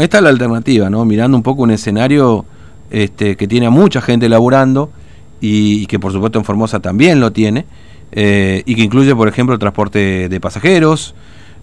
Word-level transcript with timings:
Esta 0.00 0.18
es 0.18 0.22
la 0.22 0.30
alternativa, 0.30 0.88
¿no? 0.88 1.04
Mirando 1.04 1.36
un 1.36 1.42
poco 1.42 1.62
un 1.62 1.72
escenario 1.72 2.44
este, 2.88 3.36
que 3.36 3.48
tiene 3.48 3.66
a 3.66 3.70
mucha 3.70 4.00
gente 4.00 4.28
laburando 4.28 4.92
y, 5.40 5.86
que 5.86 5.98
por 5.98 6.12
supuesto 6.12 6.38
en 6.38 6.44
Formosa 6.44 6.78
también 6.78 7.18
lo 7.18 7.32
tiene, 7.32 7.66
eh, 8.12 8.62
y 8.64 8.76
que 8.76 8.82
incluye, 8.82 9.12
por 9.16 9.26
ejemplo, 9.26 9.54
el 9.54 9.58
transporte 9.58 10.28
de 10.28 10.40
pasajeros, 10.40 11.16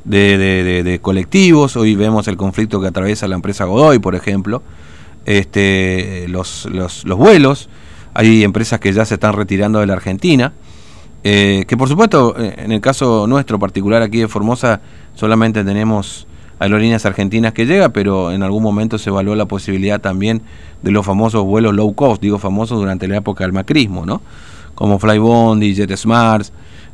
de, 0.03 0.99
colectivos. 1.01 1.77
Hoy 1.77 1.95
vemos 1.95 2.27
el 2.27 2.35
conflicto 2.35 2.81
que 2.81 2.87
atraviesa 2.87 3.25
la 3.29 3.35
empresa 3.35 3.63
Godoy, 3.63 3.99
por 3.99 4.15
ejemplo, 4.15 4.61
este, 5.25 6.27
los, 6.27 6.65
los, 6.65 7.05
los 7.05 7.17
vuelos. 7.17 7.69
Hay 8.13 8.43
empresas 8.43 8.81
que 8.81 8.91
ya 8.91 9.05
se 9.05 9.13
están 9.13 9.31
retirando 9.31 9.79
de 9.79 9.85
la 9.85 9.93
Argentina. 9.93 10.51
Eh, 11.23 11.63
que 11.69 11.77
por 11.77 11.87
supuesto, 11.87 12.35
en 12.37 12.73
el 12.73 12.81
caso 12.81 13.27
nuestro 13.27 13.59
particular 13.59 14.01
aquí 14.01 14.19
de 14.19 14.27
Formosa, 14.27 14.81
solamente 15.13 15.63
tenemos 15.63 16.27
aerolíneas 16.59 17.05
argentinas 17.05 17.53
que 17.53 17.65
llega, 17.65 17.89
pero 17.89 18.31
en 18.31 18.43
algún 18.43 18.63
momento 18.63 18.97
se 18.97 19.09
evaluó 19.09 19.35
la 19.35 19.45
posibilidad 19.45 19.99
también 19.99 20.41
de 20.81 20.91
los 20.91 21.05
famosos 21.05 21.43
vuelos 21.43 21.73
low 21.73 21.93
cost, 21.93 22.21
digo 22.21 22.37
famosos 22.37 22.79
durante 22.79 23.07
la 23.07 23.17
época 23.17 23.43
del 23.43 23.53
macrismo, 23.53 24.05
¿no? 24.05 24.21
Como 24.75 24.99
Flybondi, 24.99 25.73
JetSmart. 25.73 26.47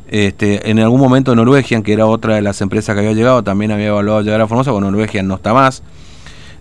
Este, 0.08 0.70
en 0.70 0.80
algún 0.80 1.00
momento 1.00 1.34
Norwegian, 1.36 1.84
que 1.84 1.94
era 1.94 2.06
otra 2.06 2.36
de 2.36 2.42
las 2.42 2.60
empresas 2.62 2.94
que 2.96 3.00
había 3.00 3.14
llegado, 3.14 3.44
también 3.44 3.72
había 3.72 3.88
evaluado 3.88 4.22
llegar 4.22 4.42
a 4.42 4.48
Formosa, 4.48 4.72
con 4.72 4.84
Norwegian 4.84 5.28
no 5.28 5.36
está 5.36 5.54
más. 5.54 5.84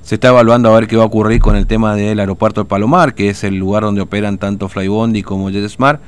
Se 0.03 0.14
está 0.14 0.28
evaluando 0.28 0.70
a 0.70 0.78
ver 0.78 0.87
qué 0.87 0.97
va 0.97 1.03
a 1.03 1.06
ocurrir 1.06 1.41
con 1.41 1.56
el 1.56 1.67
tema 1.67 1.95
del 1.95 2.20
aeropuerto 2.20 2.62
de 2.62 2.69
Palomar, 2.69 3.14
que 3.14 3.28
es 3.28 3.45
el 3.45 3.56
lugar 3.56 3.83
donde 3.83 4.01
operan 4.01 4.39
tanto 4.39 4.69
Flybondi 4.69 5.23
como 5.23 5.51
JetSmart, 5.51 6.01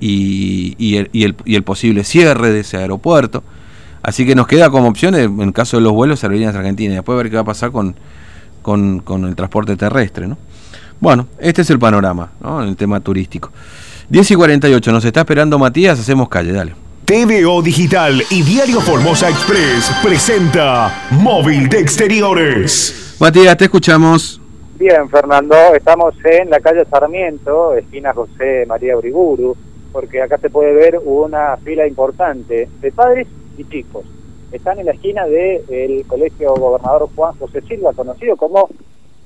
y, 0.00 0.76
y, 0.78 1.24
el, 1.54 1.62
posible 1.64 2.04
cierre 2.04 2.50
de 2.52 2.60
ese 2.60 2.76
aeropuerto. 2.76 3.42
Así 4.02 4.26
que 4.26 4.34
nos 4.34 4.46
queda 4.46 4.70
como 4.70 4.88
opción, 4.88 5.14
en 5.14 5.52
caso 5.52 5.76
de 5.76 5.82
los 5.82 5.92
vuelos, 5.92 6.22
Aerolíneas 6.22 6.54
Argentinas. 6.54 6.96
Después 6.96 7.16
ver 7.18 7.30
qué 7.30 7.36
va 7.36 7.42
a 7.42 7.44
pasar 7.44 7.70
con, 7.70 7.94
con, 8.62 9.00
con, 9.00 9.24
el 9.24 9.34
transporte 9.34 9.76
terrestre. 9.76 10.26
¿no? 10.26 10.38
Bueno, 11.00 11.26
este 11.38 11.62
es 11.62 11.70
el 11.70 11.78
panorama, 11.78 12.32
¿no? 12.40 12.62
En 12.62 12.68
el 12.68 12.76
tema 12.76 13.00
turístico. 13.00 13.50
10 14.08 14.30
y 14.30 14.34
48, 14.34 14.92
nos 14.92 15.04
está 15.04 15.20
esperando 15.20 15.58
Matías, 15.58 16.00
hacemos 16.00 16.28
calle, 16.28 16.52
dale. 16.52 16.74
TVO 17.04 17.62
Digital 17.62 18.22
y 18.30 18.42
Diario 18.42 18.80
Formosa 18.80 19.30
Express 19.30 19.90
presenta 20.02 21.08
Móvil 21.10 21.68
de 21.68 21.80
Exteriores. 21.80 23.16
Matías, 23.18 23.56
te 23.56 23.64
escuchamos. 23.64 24.40
Bien, 24.78 25.08
Fernando, 25.08 25.56
estamos 25.74 26.14
en 26.24 26.50
la 26.50 26.60
calle 26.60 26.84
Sarmiento, 26.90 27.74
esquina 27.74 28.12
José 28.12 28.64
María 28.66 28.96
Uriburu, 28.96 29.56
porque 29.90 30.22
acá 30.22 30.38
se 30.38 30.50
puede 30.50 30.72
ver 30.72 31.00
una 31.04 31.56
fila 31.56 31.86
importante 31.86 32.68
de 32.80 32.92
padres 32.92 33.26
y 33.58 33.68
chicos. 33.68 34.04
Están 34.52 34.78
en 34.78 34.86
la 34.86 34.92
esquina 34.92 35.26
del 35.26 35.62
el 35.68 36.06
Colegio 36.06 36.54
Gobernador 36.54 37.10
Juan 37.14 37.36
José 37.38 37.60
Silva, 37.62 37.92
conocido 37.92 38.36
como 38.36 38.68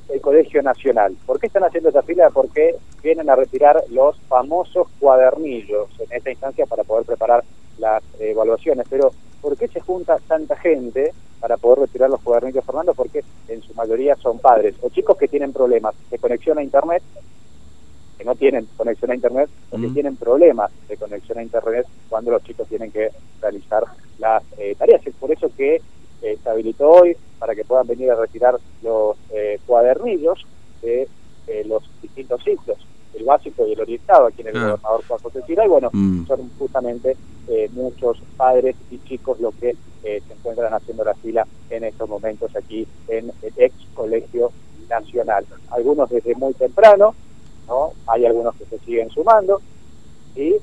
el 0.09 0.21
Colegio 0.21 0.63
Nacional. 0.63 1.17
¿Por 1.27 1.39
qué 1.39 1.47
están 1.47 1.63
haciendo 1.63 1.91
esta 1.91 2.03
fila? 2.03 2.31
Porque 2.31 2.75
vienen 3.03 3.31
a 3.31 3.37
retirar 3.37 3.85
los 3.91 4.19
famosos 4.29 4.89
cuadernillos 4.99 5.89
en 6.01 6.17
esta 6.17 6.31
instancia 6.31 6.67
para 6.67 6.83
poder 6.83 7.07
preparar 7.07 7.45
las 7.79 8.03
evaluaciones. 8.19 8.87
Pero, 8.91 9.13
¿por 9.41 9.57
qué 9.57 9.69
se 9.69 9.81
junta 9.81 10.19
tanta 10.27 10.57
gente 10.57 11.13
para 11.41 11.57
poder 11.57 11.81
retirar 11.81 12.11
los 12.11 12.21
cuadernillos, 12.21 12.65
Fernando? 12.65 12.93
Porque 12.95 13.23
en 13.49 13.63
su 13.63 13.75
mayoría 13.75 14.17
son 14.17 14.39
padres 14.39 14.75
o 14.83 14.89
chicos 14.89 15.17
que 15.17 15.29
tienen 15.29 15.53
problemas 15.53 15.95
de 16.11 16.19
conexión 16.19 16.59
a 16.59 16.63
Internet 16.63 17.03
que 18.23 18.25
no 18.25 18.37
tienen 18.37 18.69
conexión 18.77 19.11
a 19.11 19.15
internet 19.17 19.51
o 19.71 19.77
que 19.77 19.89
mm. 19.89 19.95
tienen 19.95 20.17
problemas 20.17 20.71
de 20.89 20.97
conexión 20.97 21.39
a 21.39 21.43
internet 21.43 21.87
cuando 22.09 22.31
los 22.31 22.45
chicos 22.45 22.69
tienen 22.69 22.93
que 22.93 23.11
realizar 23.41 23.83
las 24.23 24.43
eh, 24.57 24.75
tareas. 24.79 25.07
Es 25.07 25.15
por 25.17 25.31
eso 25.31 25.51
que 25.55 25.83
eh, 26.23 26.39
se 26.43 26.49
habilitó 26.49 26.89
hoy 26.89 27.17
para 27.43 27.57
que 27.57 27.65
puedan 27.65 27.89
venir 27.89 28.09
a 28.09 28.15
retirar 28.15 28.57
los 28.83 29.17
eh, 29.31 29.59
cuadernillos 29.67 30.47
de 30.81 31.09
eh, 31.49 31.65
los 31.67 31.83
distintos 32.01 32.41
ciclos, 32.45 32.79
el 33.15 33.25
básico 33.25 33.67
y 33.67 33.73
el 33.73 33.81
orientado, 33.81 34.27
aquí 34.27 34.43
en 34.43 34.49
el 34.49 34.57
ah. 34.59 34.61
gobernador 34.61 35.05
Juan 35.09 35.21
José 35.21 35.41
y 35.49 35.69
bueno, 35.69 35.91
mm. 35.93 36.27
son 36.27 36.51
justamente 36.57 37.17
eh, 37.49 37.69
muchos 37.73 38.23
padres 38.37 38.77
y 38.93 38.99
chicos 39.01 39.41
los 39.41 39.53
que 39.57 39.77
se 40.03 40.33
encuentran 40.33 40.75
haciendo 40.75 41.05
la 41.05 41.15
fila 41.15 41.47
en 41.71 41.85
estos 41.85 42.09
momentos 42.09 42.55
aquí 42.57 42.87
en 43.07 43.33
el 43.43 43.53
ex 43.57 43.75
colegio 43.95 44.51
nacional. 44.89 45.45
Algunos 45.71 46.11
desde 46.11 46.35
muy 46.35 46.55
temprano, 46.55 47.15
¿no? 47.69 47.93
Hay 48.09 48.27
algunos 48.27 48.55
que 48.57 48.65
se 48.67 48.79
siguen 48.81 49.11
sumando 49.11 49.61
y 50.35 50.57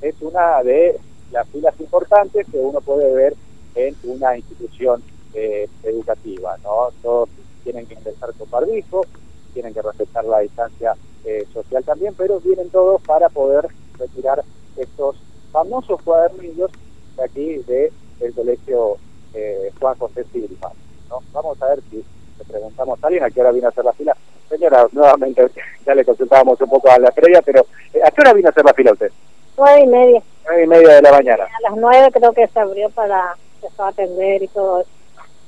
es 0.00 0.14
una 0.22 0.62
de 0.62 0.98
las 1.32 1.48
filas 1.48 1.74
importantes 1.80 2.46
que 2.50 2.58
uno 2.58 2.80
puede 2.80 3.12
ver 3.12 3.34
en 3.74 3.94
una 4.04 4.36
institución 4.36 5.02
eh, 5.34 5.68
educativa, 5.82 6.56
¿no? 6.62 6.88
Todos 7.02 7.28
tienen 7.62 7.86
que 7.86 7.94
ingresar 7.94 8.32
con 8.34 8.50
barbijo, 8.50 9.04
tienen 9.52 9.74
que 9.74 9.82
respetar 9.82 10.24
la 10.24 10.40
distancia 10.40 10.94
eh, 11.24 11.46
social 11.52 11.84
también, 11.84 12.14
pero 12.16 12.40
vienen 12.40 12.70
todos 12.70 13.02
para 13.02 13.28
poder 13.28 13.66
retirar 13.98 14.42
estos 14.76 15.16
famosos 15.52 16.00
cuadernillos 16.02 16.70
de 17.16 17.24
aquí 17.24 17.56
de 17.66 17.92
el 18.20 18.34
colegio 18.34 18.96
eh, 19.34 19.70
Juan 19.78 19.98
José 19.98 20.24
Silva, 20.32 20.72
¿no? 21.10 21.20
Vamos 21.32 21.60
a 21.60 21.66
ver 21.66 21.80
si 21.90 21.96
le 21.96 22.44
preguntamos 22.46 23.02
a 23.02 23.06
alguien 23.06 23.24
a 23.24 23.30
qué 23.30 23.40
hora 23.40 23.52
viene 23.52 23.66
a 23.66 23.70
hacer 23.70 23.84
la 23.84 23.92
fila. 23.92 24.16
Señora, 24.48 24.86
nuevamente 24.92 25.46
ya 25.84 25.94
le 25.94 26.04
consultábamos 26.04 26.60
un 26.60 26.70
poco 26.70 26.90
a 26.90 26.98
la 26.98 27.08
estrella, 27.08 27.42
pero 27.44 27.66
¿a 28.04 28.10
qué 28.10 28.20
hora 28.20 28.32
vino 28.32 28.48
a 28.48 28.50
hacer 28.50 28.64
la 28.64 28.74
fila 28.74 28.92
usted? 28.92 29.10
Nueve 29.56 29.80
y 29.80 29.86
media. 29.86 30.22
Nueve 30.44 30.64
y 30.64 30.66
media 30.66 30.94
de 30.94 31.02
la 31.02 31.12
mañana. 31.12 31.44
A 31.44 31.70
las 31.70 31.76
nueve 31.76 32.10
creo 32.12 32.32
que 32.32 32.46
se 32.48 32.60
abrió 32.60 32.90
para 32.90 33.34
empezar 33.56 33.86
a 33.86 33.90
atender 33.90 34.42
y 34.42 34.48
todo 34.48 34.80
eso. 34.80 34.90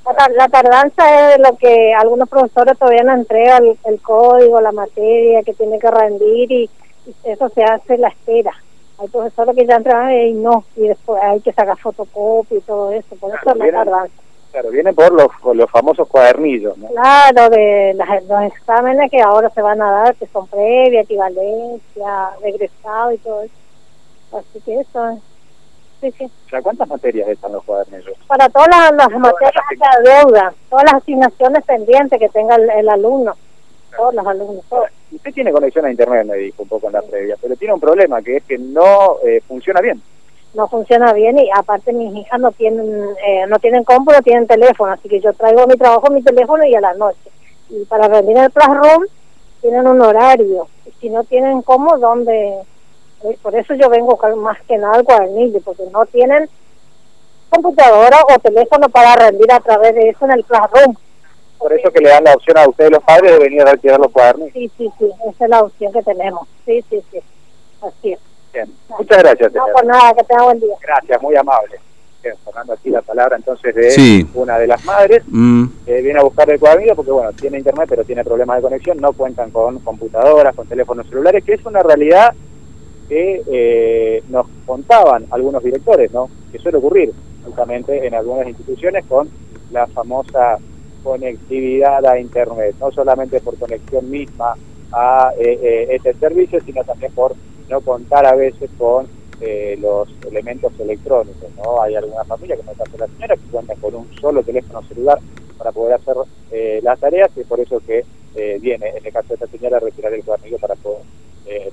La, 0.04 0.28
la, 0.28 0.48
tardanza 0.48 1.34
es 1.34 1.38
lo 1.38 1.54
que 1.58 1.92
algunos 1.92 2.30
profesores 2.30 2.78
todavía 2.78 3.02
no 3.02 3.12
entregan 3.12 3.62
el, 3.66 3.78
el, 3.84 4.00
código, 4.00 4.58
la 4.60 4.72
materia 4.72 5.42
que 5.42 5.52
tiene 5.52 5.78
que 5.78 5.90
rendir 5.90 6.50
y, 6.50 6.70
y, 7.06 7.14
eso 7.24 7.50
se 7.50 7.62
hace 7.62 7.98
la 7.98 8.08
espera. 8.08 8.52
Hay 8.98 9.08
profesores 9.08 9.54
que 9.54 9.66
ya 9.66 9.76
entran 9.76 10.10
y 10.12 10.32
no, 10.32 10.64
y 10.76 10.88
después 10.88 11.22
hay 11.22 11.40
que 11.40 11.52
sacar 11.52 11.78
fotocopia 11.78 12.56
y 12.56 12.62
todo 12.62 12.90
eso, 12.90 13.16
por 13.16 13.30
eso 13.30 13.38
claro, 13.42 13.58
la 13.58 13.70
tardanza. 13.70 14.22
Claro, 14.50 14.70
viene 14.70 14.94
por 14.94 15.12
los, 15.12 15.28
por 15.42 15.54
los 15.54 15.70
famosos 15.70 16.08
cuadernillos, 16.08 16.78
¿no? 16.78 16.88
Claro, 16.88 17.50
de 17.50 17.92
las, 17.94 18.24
los 18.24 18.42
exámenes 18.44 19.10
que 19.10 19.20
ahora 19.20 19.50
se 19.50 19.60
van 19.60 19.82
a 19.82 19.90
dar, 19.90 20.16
que 20.16 20.26
son 20.26 20.46
previa, 20.46 21.02
equivalencia, 21.02 22.30
regresado 22.42 23.12
y 23.12 23.18
todo 23.18 23.42
eso. 23.42 23.54
Así 24.32 24.60
que 24.64 24.80
eso 24.80 25.08
es. 25.10 25.18
Sí, 26.00 26.12
sí. 26.16 26.24
O 26.24 26.48
sea, 26.48 26.62
¿cuántas 26.62 26.88
materias 26.88 27.28
están 27.28 27.52
los 27.52 27.64
cuadernillos? 27.64 28.16
Para 28.28 28.48
todas 28.48 28.68
las, 28.68 28.92
las 28.92 29.10
materias 29.18 29.64
de 29.70 30.10
deuda, 30.10 30.54
todas 30.70 30.84
las 30.84 30.94
asignaciones 30.94 31.64
pendientes 31.64 32.18
que 32.20 32.28
tenga 32.28 32.54
el, 32.54 32.70
el 32.70 32.88
alumno, 32.88 33.34
claro. 33.88 34.02
todos 34.02 34.14
los 34.14 34.26
alumnos. 34.26 34.64
Todos. 34.68 34.88
Usted 35.10 35.34
tiene 35.34 35.50
conexión 35.50 35.86
a 35.86 35.90
internet, 35.90 36.26
me 36.26 36.36
dijo 36.36 36.62
un 36.62 36.68
poco 36.68 36.86
en 36.86 36.92
la 36.92 37.02
previa, 37.02 37.36
pero 37.40 37.56
tiene 37.56 37.74
un 37.74 37.80
problema 37.80 38.22
que 38.22 38.36
es 38.36 38.44
que 38.44 38.58
no 38.58 39.16
eh, 39.24 39.40
funciona 39.48 39.80
bien. 39.80 40.00
No 40.54 40.68
funciona 40.68 41.12
bien 41.12 41.38
y 41.38 41.50
aparte 41.54 41.92
mis 41.92 42.14
hijas 42.14 42.40
no 42.40 42.52
tienen 42.52 42.88
eh, 43.26 43.46
no 43.48 43.58
tienen 43.58 43.84
compu, 43.84 44.12
no 44.12 44.22
tienen 44.22 44.46
teléfono, 44.46 44.92
así 44.92 45.08
que 45.08 45.20
yo 45.20 45.32
traigo 45.32 45.66
mi 45.66 45.76
trabajo, 45.76 46.12
mi 46.12 46.22
teléfono 46.22 46.64
y 46.64 46.74
a 46.74 46.80
la 46.80 46.94
noche. 46.94 47.30
Y 47.70 47.84
para 47.84 48.08
rendir 48.08 48.38
el 48.38 48.52
Classroom 48.52 49.04
tienen 49.60 49.86
un 49.86 50.00
horario. 50.00 50.68
Y 50.86 50.90
si 51.00 51.10
no 51.10 51.24
tienen 51.24 51.62
cómo, 51.62 51.98
¿dónde...? 51.98 52.62
Por 53.42 53.54
eso 53.56 53.74
yo 53.74 53.88
vengo 53.88 54.18
más 54.36 54.58
que 54.62 54.76
nada 54.78 54.94
al 54.94 55.04
cuadernillo, 55.04 55.60
porque 55.64 55.84
no 55.92 56.06
tienen 56.06 56.48
computadora 57.48 58.18
o 58.22 58.38
teléfono 58.38 58.88
para 58.88 59.16
rendir 59.16 59.50
a 59.52 59.60
través 59.60 59.94
de 59.94 60.10
eso 60.10 60.24
en 60.26 60.32
el 60.32 60.44
Classroom. 60.44 60.94
Por 61.58 61.72
eso 61.72 61.90
que 61.90 62.00
le 62.00 62.10
dan 62.10 62.24
la 62.24 62.34
opción 62.34 62.56
a 62.56 62.68
ustedes 62.68 62.92
los 62.92 63.02
padres 63.02 63.32
de 63.32 63.38
venir 63.38 63.62
a 63.62 63.72
retirar 63.72 63.98
los 63.98 64.12
cuadernos. 64.12 64.48
Sí, 64.52 64.70
sí, 64.76 64.88
sí, 64.98 65.10
esa 65.28 65.44
es 65.44 65.50
la 65.50 65.60
opción 65.60 65.92
que 65.92 66.02
tenemos. 66.02 66.46
Sí, 66.64 66.84
sí, 66.88 67.02
sí, 67.10 67.18
así 67.82 68.12
es. 68.12 68.20
Bien, 68.52 68.72
muchas 68.96 69.18
gracias. 69.18 69.52
No, 69.52 69.64
por 69.72 69.84
nada, 69.84 70.14
que 70.14 70.24
tenga 70.24 70.44
buen 70.44 70.60
día. 70.60 70.74
Gracias, 70.80 71.20
muy 71.20 71.36
amable. 71.36 71.80
Bien, 72.22 72.34
Fernando, 72.44 72.72
aquí 72.72 72.90
la 72.90 73.02
palabra 73.02 73.36
entonces 73.36 73.74
de 73.74 73.90
sí. 73.90 74.28
una 74.34 74.58
de 74.58 74.66
las 74.66 74.84
madres 74.84 75.22
mm. 75.26 75.66
que 75.84 76.00
viene 76.00 76.18
a 76.18 76.22
buscar 76.22 76.48
el 76.50 76.58
cuadernillo 76.58 76.96
porque, 76.96 77.10
bueno, 77.10 77.32
tiene 77.32 77.58
internet 77.58 77.86
pero 77.88 78.04
tiene 78.04 78.24
problemas 78.24 78.56
de 78.56 78.62
conexión, 78.62 78.98
no 78.98 79.12
cuentan 79.12 79.50
con 79.50 79.78
computadoras, 79.80 80.54
con 80.54 80.66
teléfonos 80.66 81.08
celulares, 81.08 81.44
que 81.44 81.54
es 81.54 81.64
una 81.64 81.80
realidad 81.80 82.34
que 83.08 83.42
eh, 83.46 84.22
nos 84.28 84.46
contaban 84.66 85.26
algunos 85.30 85.62
directores, 85.62 86.12
¿no? 86.12 86.28
Que 86.52 86.58
suele 86.58 86.78
ocurrir 86.78 87.12
justamente 87.44 88.06
en 88.06 88.14
algunas 88.14 88.46
instituciones 88.46 89.04
con 89.06 89.28
la 89.70 89.86
famosa 89.86 90.58
conectividad 91.02 92.04
a 92.04 92.18
Internet, 92.18 92.76
no 92.80 92.90
solamente 92.90 93.40
por 93.40 93.58
conexión 93.58 94.10
misma 94.10 94.54
a 94.92 95.32
eh, 95.38 95.58
eh, 95.62 95.86
este 95.90 96.14
servicio, 96.14 96.60
sino 96.64 96.82
también 96.84 97.12
por 97.12 97.34
no 97.68 97.80
contar 97.80 98.26
a 98.26 98.34
veces 98.34 98.70
con 98.76 99.06
eh, 99.40 99.76
los 99.80 100.08
elementos 100.30 100.72
electrónicos, 100.78 101.48
¿no? 101.56 101.80
Hay 101.80 101.94
algunas 101.94 102.26
familias, 102.26 102.58
como 102.58 102.72
el 102.72 102.78
caso 102.78 102.92
de 102.92 102.98
la 102.98 103.06
señora, 103.06 103.36
que 103.36 103.50
cuentan 103.50 103.78
con 103.78 103.94
un 103.94 104.12
solo 104.20 104.42
teléfono 104.42 104.82
celular 104.88 105.18
para 105.56 105.72
poder 105.72 105.94
hacer 105.94 106.14
las 106.82 106.98
tareas, 107.00 107.30
y 107.36 107.44
por 107.44 107.60
eso 107.60 107.80
que 107.80 108.04
viene, 108.60 108.90
en 108.96 109.04
el 109.04 109.12
caso 109.12 109.28
de 109.28 109.34
esta 109.34 109.46
señora, 109.48 109.76
a 109.78 109.80
retirar 109.80 110.12
el 110.12 110.24
cuadernillo 110.24 110.58
para 110.58 110.74
poder 110.76 111.02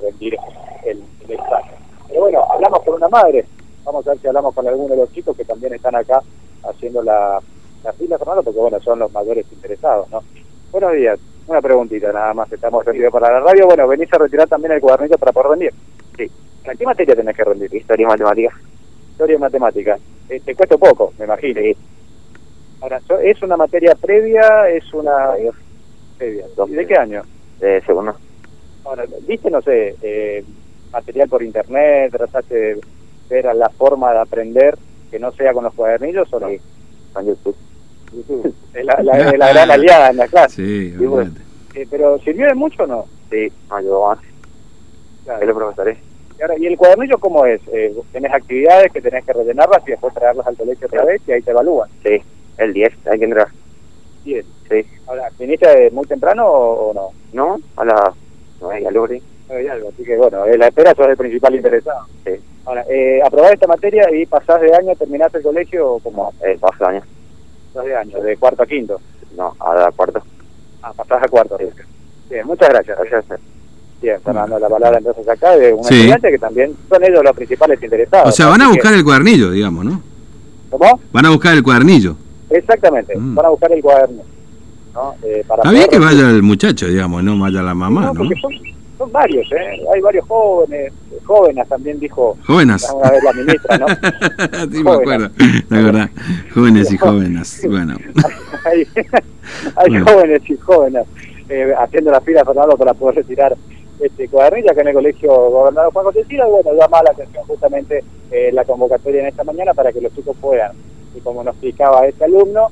rendir 0.02 0.38
el, 0.86 1.04
el 1.24 1.32
examen. 1.32 1.76
Pero 2.08 2.22
bueno, 2.22 2.44
hablamos 2.52 2.84
con 2.84 2.96
una 2.96 3.10
madre, 3.10 3.46
vamos 3.84 4.06
a 4.08 4.12
ver 4.12 4.20
si 4.20 4.28
hablamos 4.28 4.54
con 4.54 4.68
alguno 4.68 4.96
de 4.96 5.02
los 5.02 5.12
chicos 5.12 5.36
que 5.36 5.46
también 5.46 5.74
están 5.74 5.96
acá 5.96 6.22
haciendo 6.64 7.02
la, 7.02 7.40
la 7.84 7.94
fila, 7.94 8.18
Fernando, 8.18 8.44
porque 8.44 8.60
bueno, 8.60 8.80
son 8.82 9.00
los 9.00 9.12
mayores 9.12 9.46
interesados, 9.52 10.10
¿no? 10.10 10.24
Buenos 10.72 10.94
días. 10.94 11.20
Una 11.48 11.62
preguntita 11.62 12.12
nada 12.12 12.34
más, 12.34 12.52
estamos 12.52 12.84
rendidos 12.84 13.14
para 13.14 13.32
la 13.32 13.40
radio. 13.40 13.68
Bueno, 13.68 13.88
venís 13.88 14.12
a 14.12 14.18
retirar 14.18 14.48
también 14.48 14.72
el 14.74 14.82
cuadernillo 14.82 15.18
para 15.18 15.32
poder 15.32 15.50
rendir. 15.52 15.74
Sí. 16.18 16.32
¿A 16.68 16.74
qué 16.74 16.86
materia 16.86 17.16
tenés 17.16 17.36
que 17.36 17.44
rendir? 17.44 17.74
Historia 17.74 18.04
y 18.04 18.08
matemáticas. 18.08 18.54
Historia 19.12 19.36
y 19.36 19.40
matemática. 19.40 19.98
Eh, 20.28 20.42
te 20.44 20.56
cuesta 20.56 20.76
poco, 20.78 21.14
me 21.20 21.26
imagino. 21.26 21.62
Sí. 21.62 21.78
Ahora, 22.82 23.00
¿es 23.22 23.42
una 23.44 23.58
materia 23.58 23.94
previa? 23.94 24.68
¿Es 24.70 24.92
una 24.92 25.34
previa? 26.18 26.46
Dos 26.56 26.70
¿Y 26.70 26.74
de 26.74 26.88
qué 26.88 26.96
año? 26.98 27.22
De 27.60 27.82
segundo. 27.82 28.16
Ahora, 28.86 29.06
¿viste, 29.28 29.50
no 29.50 29.62
sé, 29.62 29.96
eh, 30.02 30.44
material 30.92 31.28
por 31.30 31.42
internet? 31.44 32.12
¿Trataste 32.12 32.56
de 32.56 32.82
ver 33.30 33.54
la 33.56 33.70
forma 33.70 34.14
de 34.14 34.20
aprender 34.20 34.78
que 35.12 35.20
no 35.20 35.32
sea 35.32 35.54
con 35.54 35.64
los 35.64 35.74
cuadernillos 35.74 36.32
o 36.32 36.40
no? 36.40 36.50
Sí. 36.50 36.60
Con 37.14 37.26
YouTube. 37.26 37.56
Es 38.76 38.84
la, 38.86 39.02
la- 39.04 39.18
es 39.32 39.38
la 39.38 39.50
gran 39.54 39.72
aliada 39.72 40.10
en 40.10 40.18
la 40.18 40.28
clase. 40.28 40.56
Sí, 40.58 40.92
bueno. 41.06 41.32
Eh, 41.74 41.88
¿Pero 41.90 42.18
sirvió 42.20 42.46
de 42.48 42.54
mucho 42.56 42.84
o 42.84 42.88
no? 42.88 43.06
Sí, 43.30 43.52
me 43.70 43.78
ayudó 43.78 44.08
más. 44.08 44.20
Claro. 45.24 45.42
Es 45.42 45.48
los 45.48 45.58
profesores. 45.58 45.98
Y, 46.38 46.42
ahora, 46.42 46.58
¿y 46.58 46.66
el 46.68 46.78
cuadernillo 46.78 47.18
cómo 47.18 47.46
es? 47.46 47.62
Eh, 47.72 47.94
tenés 48.12 48.34
actividades 48.34 48.92
que 48.92 49.02
tenés 49.02 49.24
que 49.26 49.32
rellenarlas 49.34 49.82
y 49.88 49.92
después 49.92 50.14
traerlas 50.14 50.46
al 50.46 50.58
colegio 50.58 50.88
otra 50.88 51.06
vez 51.06 51.22
y 51.28 51.32
ahí 51.32 51.42
te 51.42 51.52
evalúan. 51.52 51.90
Sí. 52.04 52.22
El 52.58 52.74
10, 52.74 52.94
hay 53.12 53.20
que 53.20 53.26
entrar. 53.26 53.48
Bien. 54.26 54.46
Sí. 54.70 54.86
Ahora, 55.08 55.30
¿viniste 55.40 55.90
muy 55.92 56.06
temprano 56.06 56.46
o, 56.48 56.90
o 56.90 56.94
no? 56.94 57.10
¿No? 57.34 57.60
A 57.78 57.86
las 57.86 58.10
9 58.62 58.82
y 58.82 58.86
algo, 58.86 59.08
sí. 59.08 59.22
No 59.50 59.56
hay 59.56 59.68
algo, 59.68 59.90
así 59.90 60.04
que 60.04 60.18
bueno, 60.18 60.46
eh, 60.46 60.58
la 60.58 60.68
espera 60.68 60.94
sos 60.96 61.08
el 61.08 61.18
principal 61.18 61.54
interesado. 61.56 62.06
Sí. 62.26 62.32
Ahora, 62.66 62.84
eh, 62.90 63.20
aprobás 63.24 63.54
esta 63.54 63.68
materia 63.68 64.08
y 64.12 64.26
pasás 64.26 64.60
de 64.62 64.74
año, 64.76 64.96
terminaste 64.96 65.38
el 65.38 65.44
colegio 65.44 66.00
como 66.02 66.34
Eh, 66.44 66.58
paso 66.60 66.86
años. 66.88 67.04
pasás 67.74 67.88
de 67.88 67.96
año, 67.96 68.20
de 68.22 68.38
cuarto 68.38 68.64
a 68.64 68.66
quinto. 68.66 69.00
No, 69.38 69.54
a 69.60 69.92
cuarto. 69.96 70.22
Ah, 70.82 70.94
pasás 70.96 71.24
a 71.24 71.28
cuarto. 71.28 71.58
Bien, 72.30 72.48
muchas 72.48 72.70
gracias. 72.70 72.98
Gracias. 73.10 73.40
Bien, 74.02 74.20
Fernando, 74.22 74.58
la 74.60 74.68
palabra 74.70 74.98
entonces 74.98 75.28
acá 75.28 75.56
de 75.58 75.74
un 75.74 75.84
Sí. 75.84 75.94
estudiante 75.96 76.32
que 76.32 76.38
también 76.40 76.76
son 76.90 77.04
ellos 77.04 77.24
los 77.24 77.36
principales 77.36 77.82
interesados. 77.84 78.30
O 78.30 78.32
sea, 78.32 78.48
van 78.48 78.62
a 78.62 78.66
que- 78.66 78.72
buscar 78.72 78.94
el 78.94 79.04
cuadernillo, 79.04 79.52
digamos, 79.52 79.86
¿no? 79.86 80.02
¿Cómo? 80.70 81.00
Van 81.12 81.26
a 81.26 81.30
buscar 81.30 81.54
el 81.54 81.64
cuadernillo. 81.64 82.16
Exactamente, 82.50 83.16
Mm. 83.18 83.36
van 83.36 83.46
a 83.46 83.50
buscar 83.50 83.72
el 83.72 83.82
cuaderno. 83.82 84.22
¿No? 84.96 85.16
Eh, 85.24 85.44
para 85.48 85.62
Está 85.64 85.72
bien 85.72 85.88
que 85.90 86.00
vaya 86.00 86.30
el 86.30 86.42
muchacho, 86.44 86.88
digamos, 86.88 87.24
no 87.24 87.38
vaya 87.38 87.62
la 87.62 87.74
mamá, 87.76 88.02
No, 88.02 88.14
¿no? 88.14 88.20
porque 88.20 88.36
son, 88.42 88.52
son 88.98 89.12
varios, 89.12 89.52
¿eh? 89.52 89.82
Hay 89.94 90.02
varios 90.02 90.26
jóvenes, 90.28 90.94
jóvenes 91.26 91.68
también 91.68 92.00
dijo 92.00 92.38
Jóvenes. 92.46 92.88
una 92.94 93.12
vez 93.12 93.24
la 93.24 93.34
ministra, 93.34 93.78
¿no? 93.78 93.88
sí, 94.72 94.84
me 94.84 94.92
acuerdo. 94.92 95.30
La 95.70 95.82
verdad. 95.82 96.10
Jóvenes 96.54 96.92
y 96.92 96.98
jóvenes. 96.98 97.62
Bueno. 97.70 97.98
hay 98.66 98.88
hay 99.76 99.90
Bueno. 99.90 100.06
jóvenes 100.06 100.42
y 100.50 100.58
jóvenes 100.58 101.06
eh, 101.50 101.74
haciendo 101.78 102.12
la 102.12 102.22
fila, 102.22 102.44
Fernando, 102.46 102.78
para 102.78 102.94
poder 102.94 103.16
retirar 103.18 103.56
este 104.00 104.28
cuadernillo 104.28 104.72
acá 104.72 104.82
en 104.82 104.88
el 104.90 104.94
colegio 104.94 105.30
gobernador 105.32 105.94
Juan 105.94 106.06
José 106.06 106.26
y 106.28 106.36
bueno, 106.36 106.74
llama 106.78 107.02
la 107.04 107.12
atención 107.12 107.44
justamente 107.46 108.04
eh, 108.32 108.50
la 108.52 108.66
convocatoria 108.66 109.22
en 109.22 109.28
esta 109.28 109.44
mañana 109.46 109.74
para 109.74 109.92
que 109.94 110.02
los 110.02 110.14
chicos 110.14 110.36
puedan, 110.42 110.72
y 111.16 111.22
como 111.22 111.44
nos 111.44 111.54
explicaba 111.54 112.06
este 112.06 112.26
alumno, 112.26 112.68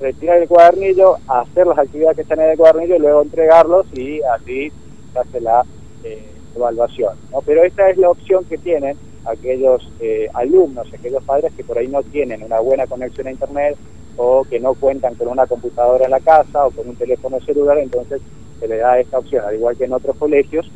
retirar 0.00 0.38
el 0.38 0.48
cuadernillo, 0.48 1.16
hacer 1.26 1.66
las 1.66 1.78
actividades 1.78 2.16
que 2.16 2.22
están 2.22 2.40
en 2.40 2.50
el 2.50 2.56
cuadernillo 2.56 2.96
y 2.96 3.00
luego 3.00 3.22
entregarlos 3.22 3.86
y 3.94 4.20
así 4.22 4.72
se 5.12 5.18
hace 5.18 5.40
la 5.40 5.64
eh, 6.04 6.26
evaluación. 6.54 7.16
¿no? 7.32 7.40
Pero 7.42 7.64
esta 7.64 7.90
es 7.90 7.96
la 7.96 8.10
opción 8.10 8.44
que 8.44 8.58
tienen 8.58 8.96
aquellos 9.24 9.90
eh, 10.00 10.28
alumnos, 10.34 10.88
aquellos 10.92 11.22
padres 11.24 11.52
que 11.54 11.64
por 11.64 11.78
ahí 11.78 11.88
no 11.88 12.02
tienen 12.02 12.42
una 12.42 12.60
buena 12.60 12.86
conexión 12.86 13.26
a 13.26 13.32
Internet 13.32 13.76
o 14.16 14.44
que 14.44 14.58
no 14.58 14.74
cuentan 14.74 15.14
con 15.14 15.28
una 15.28 15.46
computadora 15.46 16.04
en 16.04 16.10
la 16.10 16.20
casa 16.20 16.66
o 16.66 16.70
con 16.70 16.88
un 16.88 16.96
teléfono 16.96 17.40
celular, 17.40 17.78
entonces 17.78 18.20
se 18.58 18.66
le 18.66 18.78
da 18.78 18.98
esta 18.98 19.18
opción, 19.18 19.44
al 19.44 19.54
igual 19.54 19.76
que 19.76 19.84
en 19.84 19.92
otros 19.92 20.16
colegios, 20.16 20.68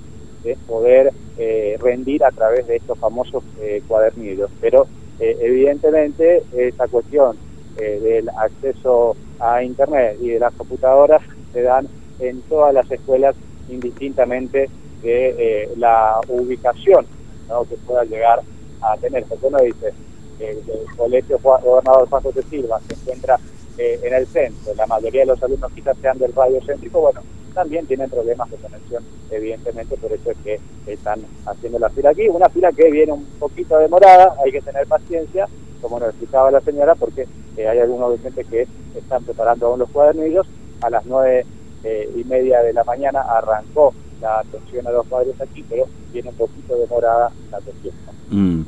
de 0.44 0.56
poder 0.66 1.12
eh, 1.38 1.76
rendir 1.80 2.24
a 2.24 2.30
través 2.30 2.66
de 2.66 2.76
estos 2.76 2.98
famosos 2.98 3.42
eh, 3.60 3.82
cuadernillos. 3.86 4.50
Pero 4.60 4.86
eh, 5.18 5.36
evidentemente 5.40 6.42
esta 6.56 6.88
cuestión 6.88 7.36
eh, 7.78 8.00
del 8.00 8.28
acceso 8.28 9.16
a 9.38 9.62
Internet 9.62 10.18
y 10.20 10.30
de 10.30 10.38
las 10.40 10.52
computadoras 10.54 11.22
se 11.52 11.62
dan 11.62 11.88
en 12.18 12.40
todas 12.42 12.72
las 12.72 12.90
escuelas 12.90 13.34
indistintamente 13.68 14.70
de 15.02 15.34
eh, 15.38 15.68
la 15.76 16.20
ubicación 16.28 17.06
¿no? 17.48 17.64
que 17.64 17.76
pueda 17.76 18.04
llegar 18.04 18.40
a 18.80 18.96
tener. 18.96 19.24
Porque 19.24 19.46
uno 19.46 19.58
dice, 19.58 19.92
eh, 20.38 20.58
el 20.66 20.96
colegio 20.96 21.38
gobernador 21.42 22.08
Juan 22.08 22.22
José 22.22 22.42
Silva 22.42 22.80
se 22.86 22.94
encuentra 22.94 23.38
eh, 23.78 24.00
en 24.02 24.14
el 24.14 24.26
centro, 24.26 24.74
la 24.74 24.86
mayoría 24.86 25.22
de 25.22 25.28
los 25.28 25.42
alumnos 25.42 25.72
quizás 25.72 25.96
sean 26.02 26.18
del 26.18 26.32
radio 26.34 26.60
céntrico, 26.64 27.00
bueno, 27.00 27.22
también 27.54 27.86
tienen 27.86 28.10
problemas 28.10 28.50
de 28.50 28.56
conexión, 28.58 29.02
evidentemente, 29.30 29.96
por 29.96 30.12
eso 30.12 30.30
es 30.30 30.36
que 30.44 30.60
están 30.86 31.20
haciendo 31.46 31.78
la 31.78 31.90
fila 31.90 32.10
aquí. 32.10 32.28
Una 32.28 32.48
fila 32.48 32.72
que 32.72 32.90
viene 32.90 33.12
un 33.12 33.24
poquito 33.38 33.78
demorada, 33.78 34.34
hay 34.44 34.52
que 34.52 34.60
tener 34.60 34.86
paciencia, 34.86 35.48
como 35.80 35.98
nos 35.98 36.10
explicaba 36.10 36.50
la 36.50 36.60
señora, 36.60 36.94
porque 36.94 37.26
eh, 37.56 37.68
hay 37.68 37.78
algunos 37.78 38.10
docentes 38.10 38.46
que 38.46 38.66
están 38.96 39.24
preparando 39.24 39.66
aún 39.66 39.78
los 39.78 39.90
cuadernillos. 39.90 40.46
A 40.80 40.90
las 40.90 41.06
nueve 41.06 41.46
eh, 41.84 42.10
y 42.16 42.24
media 42.24 42.60
de 42.60 42.72
la 42.72 42.82
mañana 42.84 43.20
arrancó 43.20 43.94
la 44.20 44.40
atención 44.40 44.86
a 44.86 44.90
los 44.90 45.06
padres 45.06 45.40
aquí, 45.40 45.64
pero 45.68 45.86
viene 46.12 46.30
un 46.30 46.36
poquito 46.36 46.76
demorada 46.76 47.30
la 47.50 47.56
atención. 47.58 47.94
Mm. 48.30 48.62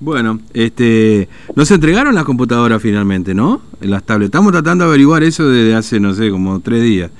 Bueno, 0.00 0.38
este, 0.54 1.28
no 1.56 1.64
se 1.64 1.74
entregaron 1.74 2.14
las 2.14 2.24
computadoras 2.24 2.80
finalmente, 2.80 3.34
¿no? 3.34 3.62
Las 3.80 4.04
tablets. 4.04 4.28
Estamos 4.28 4.52
tratando 4.52 4.84
de 4.84 4.90
averiguar 4.90 5.24
eso 5.24 5.48
desde 5.48 5.74
hace, 5.74 5.98
no 5.98 6.14
sé, 6.14 6.30
como 6.30 6.60
tres 6.60 6.82
días. 6.82 7.10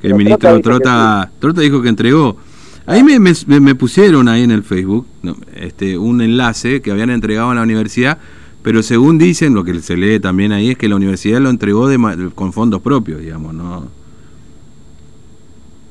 Que 0.00 0.08
el 0.08 0.12
Pero 0.12 0.16
ministro 0.18 0.60
Trota 0.60 1.30
Trota 1.38 1.62
dijo 1.62 1.80
que 1.80 1.88
entregó. 1.88 2.36
Ahí 2.84 3.02
me, 3.02 3.18
me, 3.18 3.60
me 3.60 3.74
pusieron 3.74 4.28
ahí 4.28 4.42
en 4.42 4.50
el 4.52 4.62
Facebook 4.62 5.06
no, 5.22 5.34
este, 5.56 5.98
un 5.98 6.20
enlace 6.20 6.80
que 6.82 6.92
habían 6.92 7.10
entregado 7.10 7.50
en 7.50 7.56
la 7.56 7.62
universidad, 7.62 8.18
pero 8.66 8.82
según 8.82 9.16
dicen, 9.16 9.54
lo 9.54 9.62
que 9.62 9.78
se 9.78 9.96
lee 9.96 10.18
también 10.18 10.50
ahí 10.50 10.72
es 10.72 10.76
que 10.76 10.88
la 10.88 10.96
universidad 10.96 11.38
lo 11.38 11.50
entregó 11.50 11.86
de, 11.86 12.32
con 12.34 12.52
fondos 12.52 12.82
propios, 12.82 13.20
digamos, 13.20 13.54
¿no? 13.54 13.86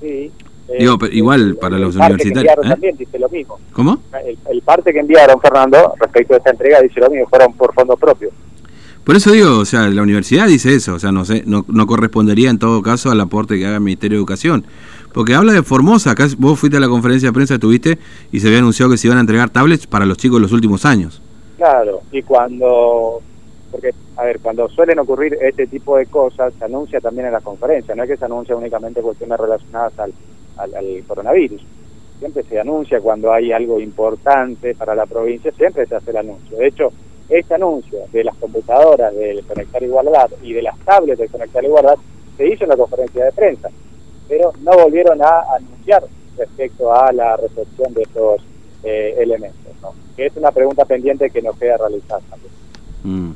Sí. 0.01 0.29
Digo, 0.77 0.97
pero 0.97 1.13
igual 1.13 1.55
para 1.55 1.79
los 1.79 1.95
parte 1.95 2.17
que 2.17 2.23
universitarios, 2.23 2.51
enviaron 2.51 2.65
¿eh? 2.65 2.69
también 2.69 2.97
dice 2.97 3.17
lo 3.17 3.29
mismo. 3.29 3.59
¿Cómo? 3.71 4.01
El, 4.27 4.37
el 4.51 4.61
parte 4.61 4.91
que 4.91 4.99
enviaron, 4.99 5.39
Fernando, 5.39 5.93
respecto 6.01 6.33
a 6.33 6.37
esta 6.37 6.49
entrega, 6.49 6.81
dice 6.81 6.99
lo 6.99 7.09
mismo, 7.09 7.29
fueron 7.29 7.53
por 7.53 7.73
fondos 7.73 7.97
propios. 7.97 8.33
Por 9.05 9.15
eso 9.15 9.31
digo, 9.31 9.57
o 9.57 9.63
sea, 9.63 9.87
la 9.87 10.01
universidad 10.01 10.45
dice 10.45 10.75
eso, 10.75 10.95
o 10.95 10.99
sea, 10.99 11.13
no 11.13 11.23
sé, 11.23 11.43
no, 11.45 11.63
no 11.69 11.87
correspondería 11.87 12.49
en 12.49 12.59
todo 12.59 12.81
caso 12.81 13.09
al 13.09 13.21
aporte 13.21 13.57
que 13.57 13.65
haga 13.65 13.75
el 13.75 13.83
Ministerio 13.83 14.17
de 14.17 14.19
Educación. 14.19 14.65
Porque 15.13 15.33
habla 15.33 15.53
de 15.53 15.63
Formosa, 15.63 16.11
acá 16.11 16.27
vos 16.37 16.59
fuiste 16.59 16.75
a 16.75 16.81
la 16.81 16.89
conferencia 16.89 17.29
de 17.29 17.33
prensa, 17.33 17.53
estuviste 17.53 17.99
y 18.33 18.41
se 18.41 18.47
había 18.47 18.59
anunciado 18.59 18.91
que 18.91 18.97
se 18.97 19.07
iban 19.07 19.17
a 19.17 19.21
entregar 19.21 19.49
tablets 19.49 19.87
para 19.87 20.05
los 20.05 20.17
chicos 20.17 20.41
los 20.41 20.51
últimos 20.51 20.83
años. 20.83 21.21
Claro, 21.57 22.01
y 22.11 22.21
cuando, 22.21 23.21
porque, 23.71 23.91
a 24.17 24.25
ver, 24.25 24.39
cuando 24.41 24.67
suelen 24.67 24.99
ocurrir 24.99 25.37
este 25.41 25.67
tipo 25.67 25.95
de 25.97 26.05
cosas, 26.07 26.53
se 26.57 26.65
anuncia 26.65 26.99
también 26.99 27.27
en 27.27 27.33
las 27.33 27.43
conferencias, 27.43 27.95
no 27.95 28.03
es 28.03 28.09
que 28.09 28.17
se 28.17 28.25
anuncia 28.25 28.55
únicamente 28.55 29.01
cuestiones 29.01 29.39
relacionadas 29.39 29.97
al, 29.99 30.13
al, 30.57 30.75
al 30.75 31.03
coronavirus. 31.07 31.61
Siempre 32.19 32.43
se 32.43 32.59
anuncia 32.59 32.99
cuando 32.99 33.31
hay 33.31 33.51
algo 33.51 33.79
importante 33.79 34.75
para 34.75 34.95
la 34.95 35.05
provincia, 35.05 35.51
siempre 35.53 35.85
se 35.85 35.95
hace 35.95 36.11
el 36.11 36.17
anuncio. 36.17 36.57
De 36.57 36.67
hecho, 36.67 36.91
este 37.29 37.55
anuncio 37.55 37.99
de 38.11 38.23
las 38.23 38.35
computadoras 38.35 39.15
del 39.15 39.43
Conectar 39.45 39.81
Igualdad 39.81 40.29
y 40.43 40.53
de 40.53 40.61
las 40.61 40.77
tablets 40.79 41.19
del 41.19 41.29
Conectar 41.29 41.63
Igualdad 41.63 41.95
se 42.37 42.47
hizo 42.47 42.65
en 42.65 42.69
la 42.69 42.77
conferencia 42.77 43.25
de 43.25 43.31
prensa, 43.31 43.69
pero 44.27 44.51
no 44.61 44.71
volvieron 44.73 45.21
a 45.21 45.55
anunciar 45.55 46.03
respecto 46.37 46.93
a 46.93 47.11
la 47.13 47.37
recepción 47.37 47.93
de 47.93 48.03
estos 48.03 48.41
eh, 48.85 49.15
elementos. 49.19 49.73
¿no? 49.81 49.93
Que 50.15 50.27
es 50.27 50.33
una 50.37 50.51
pregunta 50.51 50.85
pendiente 50.85 51.29
que 51.29 51.41
nos 51.41 51.57
queda 51.57 51.77
realizar 51.77 52.19
también. 52.29 52.51
Mm. 53.03 53.31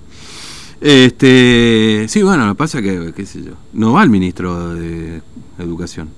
Este, 0.81 2.05
sí, 2.07 2.23
bueno, 2.23 2.45
lo 2.47 2.53
que 2.53 2.57
pasa 2.57 2.81
que, 2.81 3.11
qué 3.13 3.25
sé 3.25 3.43
yo, 3.43 3.51
no 3.73 3.93
va 3.93 4.03
el 4.03 4.09
ministro 4.09 4.73
de 4.75 5.21
Educación. 5.59 6.09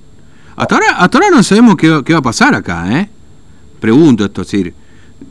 Hasta 0.55 0.75
ahora, 0.75 0.87
hasta 0.99 1.17
ahora 1.17 1.29
no 1.31 1.41
sabemos 1.43 1.75
qué, 1.77 1.89
va- 1.89 2.03
qué 2.03 2.13
va 2.13 2.19
a 2.19 2.23
pasar 2.23 2.53
acá, 2.53 2.85
¿eh? 2.99 3.09
Pregunto 3.79 4.23
esto, 4.25 4.41
es 4.43 4.51
decir, 4.51 4.73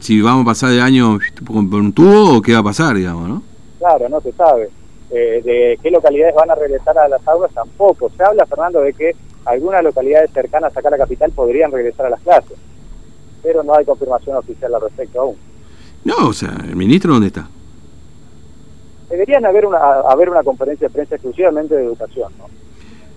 si 0.00 0.20
vamos 0.20 0.42
a 0.42 0.46
pasar 0.46 0.70
de 0.70 0.80
año 0.80 1.18
con 1.46 1.72
un 1.72 1.92
tubo 1.92 2.38
o 2.38 2.42
qué 2.42 2.54
va 2.54 2.58
a 2.58 2.64
pasar, 2.64 2.96
digamos, 2.96 3.28
¿no? 3.28 3.42
Claro, 3.78 4.08
no 4.08 4.20
se 4.20 4.32
sabe. 4.32 4.68
Eh, 5.12 5.42
de 5.44 5.78
qué 5.82 5.90
localidades 5.90 6.34
van 6.34 6.50
a 6.50 6.54
regresar 6.56 6.96
a 6.98 7.08
las 7.08 7.26
aulas 7.28 7.52
tampoco. 7.52 8.10
Se 8.16 8.22
habla, 8.24 8.46
Fernando, 8.46 8.80
de 8.80 8.92
que 8.92 9.12
algunas 9.44 9.82
localidades 9.84 10.30
cercanas 10.32 10.76
acá 10.76 10.88
a 10.88 10.92
la 10.92 10.98
capital 10.98 11.30
podrían 11.32 11.70
regresar 11.70 12.06
a 12.06 12.10
las 12.10 12.20
clases, 12.20 12.56
pero 13.42 13.62
no 13.62 13.74
hay 13.74 13.84
confirmación 13.84 14.36
oficial 14.36 14.74
al 14.74 14.80
respecto 14.82 15.20
aún. 15.20 15.36
No, 16.04 16.28
o 16.28 16.32
sea, 16.32 16.56
¿el 16.64 16.76
ministro 16.76 17.12
dónde 17.12 17.28
está? 17.28 17.48
Deberían 19.08 19.44
haber 19.44 19.66
una, 19.66 19.78
haber 19.78 20.30
una 20.30 20.42
conferencia 20.42 20.88
de 20.88 20.94
prensa 20.94 21.16
exclusivamente 21.16 21.74
de 21.74 21.84
educación, 21.84 22.32
¿no? 22.38 22.46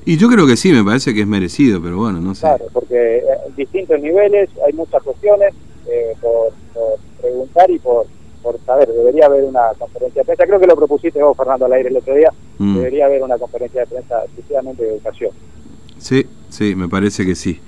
Y 0.06 0.18
yo 0.18 0.28
creo 0.28 0.46
que 0.46 0.58
sí, 0.58 0.72
me 0.72 0.84
parece 0.84 1.14
que 1.14 1.22
es 1.22 1.28
merecido, 1.28 1.82
pero 1.82 1.98
bueno, 1.98 2.20
no 2.20 2.36
sé. 2.36 2.42
Claro, 2.42 2.66
porque 2.74 3.18
eh, 3.20 3.24
en 3.48 3.56
distintos 3.56 4.02
niveles 4.02 4.50
hay 4.66 4.74
muchas 4.74 5.02
cuestiones 5.02 5.54
eh, 5.88 6.14
por, 6.20 6.52
por 6.74 7.00
preguntar 7.22 7.72
y 7.72 7.80
por, 7.80 8.08
por 8.42 8.60
saber. 8.66 8.90
Debería 8.90 9.28
haber 9.28 9.46
una 9.46 9.74
conferencia 9.80 10.22
de 10.22 10.26
prensa. 10.26 10.46
Creo 10.46 10.60
que 10.60 10.68
lo 10.68 10.76
propusiste 10.76 11.24
vos, 11.24 11.38
Fernando, 11.38 11.66
al 11.66 11.74
aire 11.74 11.90
el 11.90 11.98
otro 11.98 12.16
día. 12.16 12.34
Mm. 12.58 12.76
Debería 12.76 13.06
haber 13.06 13.24
una 13.24 13.38
conferencia 13.38 13.82
de 13.82 13.88
prensa 13.88 14.24
exclusivamente 14.26 14.84
de 14.84 14.90
educación. 14.90 15.32
Sí, 15.98 16.26
sí, 16.50 16.76
me 16.76 16.90
parece 16.90 17.26
que 17.26 17.36
sí. 17.36 17.62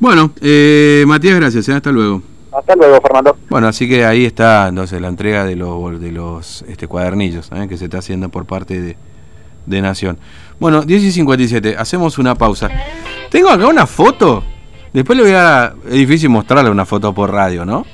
Bueno, 0.00 0.30
eh, 0.40 1.04
Matías, 1.06 1.36
gracias, 1.36 1.68
¿eh? 1.68 1.72
hasta 1.72 1.90
luego. 1.90 2.22
Hasta 2.52 2.76
luego, 2.76 3.00
Fernando. 3.00 3.36
Bueno, 3.50 3.66
así 3.66 3.88
que 3.88 4.04
ahí 4.04 4.24
está 4.24 4.68
entonces 4.68 5.00
la 5.00 5.08
entrega 5.08 5.44
de 5.44 5.56
los, 5.56 6.00
de 6.00 6.12
los 6.12 6.62
este, 6.68 6.86
cuadernillos 6.86 7.50
¿eh? 7.52 7.66
que 7.68 7.76
se 7.76 7.84
está 7.84 7.98
haciendo 7.98 8.28
por 8.28 8.46
parte 8.46 8.80
de, 8.80 8.96
de 9.66 9.82
Nación. 9.82 10.18
Bueno, 10.60 10.82
10 10.82 11.02
y 11.02 11.12
57, 11.12 11.76
hacemos 11.76 12.18
una 12.18 12.34
pausa. 12.36 12.70
Tengo 13.30 13.48
acá 13.48 13.66
una 13.66 13.86
foto. 13.86 14.42
Después 14.92 15.16
le 15.16 15.24
voy 15.24 15.32
a. 15.32 15.74
Es 15.86 15.94
difícil 15.94 16.30
mostrarle 16.30 16.70
una 16.70 16.86
foto 16.86 17.12
por 17.12 17.30
radio, 17.30 17.64
¿no? 17.64 17.84